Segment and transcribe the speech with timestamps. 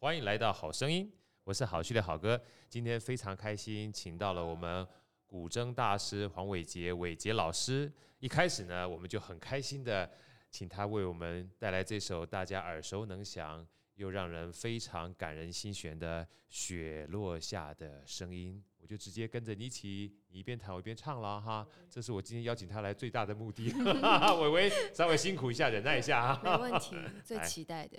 [0.00, 2.40] 欢迎来到好声音，我是好趣的好哥。
[2.68, 4.86] 今天非常开心，请到了我们
[5.26, 7.92] 古筝大师黄伟杰伟杰老师。
[8.20, 10.08] 一开始呢，我们就很开心的
[10.52, 13.66] 请他为我们带来这首大家耳熟能详
[13.96, 18.62] 又让人非常感人心弦的《雪落下的声音》。
[18.80, 21.66] 我就直接跟着你一起，你一边弹我一边唱了哈。
[21.90, 23.72] 这是我今天邀请他来最大的目的。
[24.42, 26.40] 伟伟稍微辛苦一下，忍耐一下哈。
[26.56, 27.98] 没问题，最 期待的。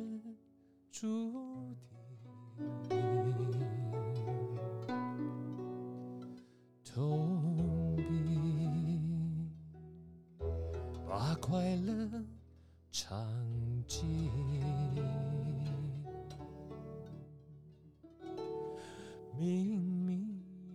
[1.01, 1.33] 注
[2.87, 2.95] 定，
[6.85, 9.49] 痛并
[11.09, 12.23] 把快乐
[12.91, 13.17] 尝
[13.87, 14.29] 尽，
[19.39, 19.81] 明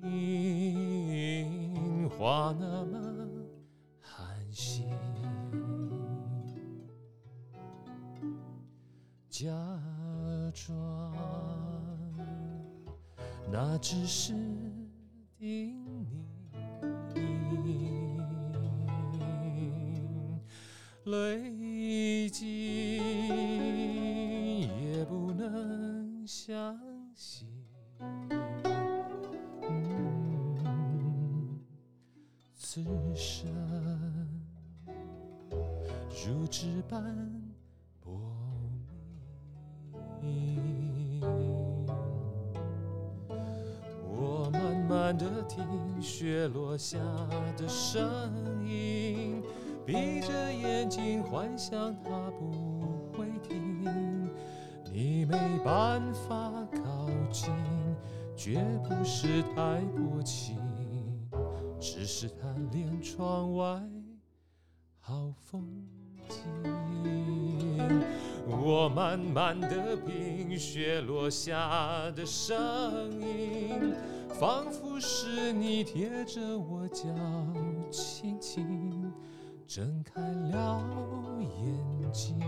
[0.00, 3.28] 明话那么
[4.00, 4.90] 寒心。
[9.30, 9.52] 假
[10.56, 11.12] 装
[13.52, 14.32] 那只是
[15.38, 15.76] 叮
[19.12, 20.40] 咛，
[21.04, 22.48] 泪尽
[24.62, 26.74] 也不能相
[27.14, 27.46] 信，
[32.56, 32.82] 此
[33.14, 33.46] 生
[36.26, 37.04] 如纸般
[38.00, 38.10] 薄。
[44.08, 45.64] 我慢慢的听
[46.00, 46.98] 雪落下
[47.56, 48.08] 的声
[48.66, 49.42] 音，
[49.84, 53.84] 闭着眼睛幻想它不会停。
[54.92, 57.52] 你没办法靠近，
[58.34, 60.58] 绝不是太薄情，
[61.78, 63.82] 只是贪恋窗外
[65.00, 65.62] 好风
[66.28, 66.75] 景。
[68.68, 73.94] 我慢慢的品雪落下的声音，
[74.40, 77.06] 仿佛是你贴着我脚
[77.92, 79.12] 轻轻
[79.68, 80.82] 睁开了
[81.40, 82.40] 眼睛，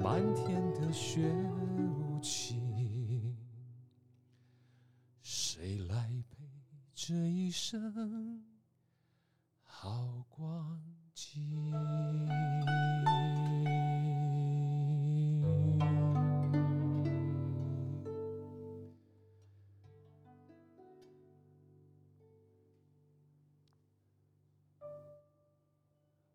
[0.00, 3.36] 漫天的雪无情，
[5.20, 6.46] 谁来陪
[6.94, 8.40] 这一生？
[9.64, 10.57] 好光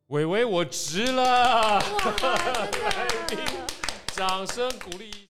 [0.08, 1.82] 伟伟，我值了！
[4.14, 5.14] 掌声鼓励。